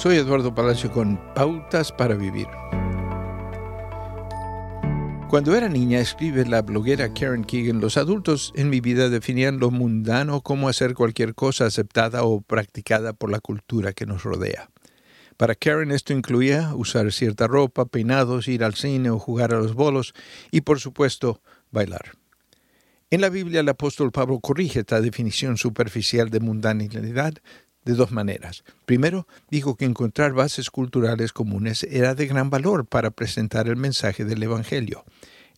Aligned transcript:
Soy 0.00 0.16
Eduardo 0.16 0.54
Palacio 0.54 0.90
con 0.90 1.20
Pautas 1.34 1.92
para 1.92 2.14
Vivir. 2.14 2.46
Cuando 5.28 5.54
era 5.54 5.68
niña, 5.68 6.00
escribe 6.00 6.46
la 6.46 6.62
bloguera 6.62 7.12
Karen 7.12 7.44
Keegan, 7.44 7.82
los 7.82 7.98
adultos 7.98 8.50
en 8.56 8.70
mi 8.70 8.80
vida 8.80 9.10
definían 9.10 9.58
lo 9.58 9.70
mundano 9.70 10.40
como 10.40 10.70
hacer 10.70 10.94
cualquier 10.94 11.34
cosa 11.34 11.66
aceptada 11.66 12.24
o 12.24 12.40
practicada 12.40 13.12
por 13.12 13.30
la 13.30 13.40
cultura 13.40 13.92
que 13.92 14.06
nos 14.06 14.22
rodea. 14.22 14.70
Para 15.36 15.54
Karen 15.54 15.90
esto 15.90 16.14
incluía 16.14 16.74
usar 16.74 17.12
cierta 17.12 17.46
ropa, 17.46 17.84
peinados, 17.84 18.48
ir 18.48 18.64
al 18.64 18.76
cine 18.76 19.10
o 19.10 19.18
jugar 19.18 19.52
a 19.52 19.58
los 19.58 19.74
bolos 19.74 20.14
y 20.50 20.62
por 20.62 20.80
supuesto 20.80 21.42
bailar. 21.70 22.12
En 23.10 23.20
la 23.20 23.28
Biblia 23.28 23.60
el 23.60 23.68
apóstol 23.68 24.12
Pablo 24.12 24.40
corrige 24.40 24.80
esta 24.80 25.02
definición 25.02 25.58
superficial 25.58 26.30
de 26.30 26.40
mundanidad 26.40 27.34
de 27.90 27.96
dos 27.96 28.12
maneras. 28.12 28.62
Primero, 28.86 29.26
dijo 29.50 29.76
que 29.76 29.84
encontrar 29.84 30.32
bases 30.32 30.70
culturales 30.70 31.32
comunes 31.32 31.82
era 31.84 32.14
de 32.14 32.26
gran 32.26 32.48
valor 32.48 32.86
para 32.86 33.10
presentar 33.10 33.66
el 33.66 33.76
mensaje 33.76 34.24
del 34.24 34.42
Evangelio. 34.42 35.04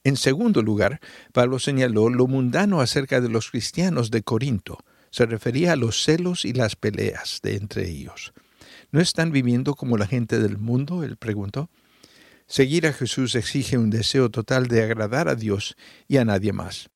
En 0.02 0.16
segundo 0.16 0.62
lugar, 0.62 1.00
Pablo 1.32 1.58
señaló 1.58 2.08
lo 2.08 2.26
mundano 2.26 2.80
acerca 2.80 3.20
de 3.20 3.28
los 3.28 3.50
cristianos 3.50 4.10
de 4.10 4.22
Corinto. 4.22 4.78
Se 5.10 5.26
refería 5.26 5.72
a 5.72 5.76
los 5.76 6.02
celos 6.02 6.44
y 6.44 6.54
las 6.54 6.74
peleas 6.74 7.40
de 7.42 7.56
entre 7.56 7.88
ellos. 7.88 8.32
¿No 8.90 9.00
están 9.00 9.30
viviendo 9.30 9.74
como 9.74 9.98
la 9.98 10.06
gente 10.06 10.38
del 10.38 10.58
mundo? 10.58 11.04
Él 11.04 11.16
preguntó. 11.16 11.68
Seguir 12.46 12.86
a 12.86 12.92
Jesús 12.92 13.34
exige 13.34 13.78
un 13.78 13.90
deseo 13.90 14.30
total 14.30 14.68
de 14.68 14.82
agradar 14.82 15.28
a 15.28 15.34
Dios 15.34 15.76
y 16.08 16.16
a 16.16 16.24
nadie 16.24 16.52
más. 16.52 16.88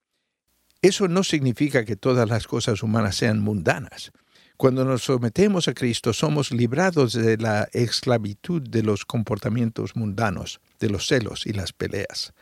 Eso 0.83 1.09
no 1.09 1.23
significa 1.25 1.85
que 1.85 1.97
todas 1.97 2.29
las 2.29 2.47
cosas 2.47 2.83
humanas 2.83 3.17
sean 3.17 3.41
mundanas. 3.41 4.13
Cuando 4.57 4.85
nos 4.85 5.03
sometemos 5.03 5.69
a 5.69 5.75
Cristo 5.75 6.13
somos 6.13 6.51
librados 6.51 7.13
de 7.13 7.37
la 7.37 7.69
esclavitud 7.73 8.63
de 8.63 8.83
los 8.83 9.05
comportamientos 9.05 9.97
mundanos, 9.97 10.61
de 10.81 10.89
los 10.89 11.07
celos 11.07 11.47
y 11.47 11.53
las 11.53 11.73
peleas. 11.73 12.33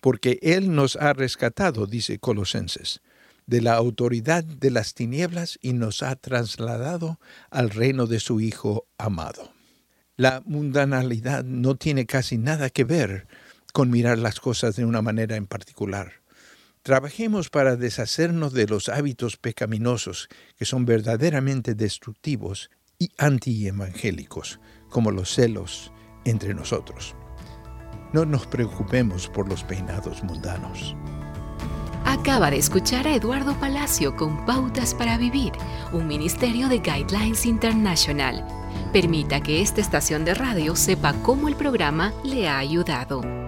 Porque 0.00 0.38
Él 0.42 0.74
nos 0.74 0.96
ha 0.96 1.12
rescatado, 1.14 1.86
dice 1.86 2.18
Colosenses 2.18 3.00
de 3.48 3.62
la 3.62 3.74
autoridad 3.74 4.44
de 4.44 4.70
las 4.70 4.92
tinieblas 4.92 5.58
y 5.62 5.72
nos 5.72 6.02
ha 6.02 6.16
trasladado 6.16 7.18
al 7.50 7.70
reino 7.70 8.06
de 8.06 8.20
su 8.20 8.42
Hijo 8.42 8.86
amado. 8.98 9.50
La 10.16 10.42
mundanalidad 10.44 11.44
no 11.44 11.74
tiene 11.76 12.04
casi 12.04 12.36
nada 12.36 12.68
que 12.68 12.84
ver 12.84 13.26
con 13.72 13.88
mirar 13.88 14.18
las 14.18 14.38
cosas 14.38 14.76
de 14.76 14.84
una 14.84 15.00
manera 15.00 15.36
en 15.36 15.46
particular. 15.46 16.12
Trabajemos 16.82 17.50
para 17.50 17.76
deshacernos 17.76 18.52
de 18.52 18.66
los 18.66 18.88
hábitos 18.88 19.36
pecaminosos 19.36 20.28
que 20.56 20.64
son 20.64 20.84
verdaderamente 20.84 21.74
destructivos 21.74 22.70
y 22.98 23.10
antievangélicos, 23.18 24.60
como 24.88 25.10
los 25.10 25.34
celos 25.34 25.92
entre 26.24 26.54
nosotros. 26.54 27.14
No 28.12 28.24
nos 28.24 28.46
preocupemos 28.46 29.28
por 29.28 29.48
los 29.48 29.64
peinados 29.64 30.22
mundanos. 30.22 30.96
Acaba 32.04 32.50
de 32.50 32.56
escuchar 32.56 33.06
a 33.06 33.14
Eduardo 33.14 33.54
Palacio 33.60 34.16
con 34.16 34.46
Pautas 34.46 34.94
para 34.94 35.18
Vivir, 35.18 35.52
un 35.92 36.06
ministerio 36.06 36.68
de 36.68 36.78
Guidelines 36.78 37.44
International. 37.44 38.46
Permita 38.92 39.42
que 39.42 39.60
esta 39.60 39.82
estación 39.82 40.24
de 40.24 40.34
radio 40.34 40.74
sepa 40.74 41.12
cómo 41.22 41.48
el 41.48 41.54
programa 41.56 42.14
le 42.24 42.48
ha 42.48 42.58
ayudado. 42.58 43.47